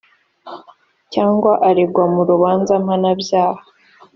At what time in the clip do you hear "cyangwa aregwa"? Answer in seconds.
1.13-2.03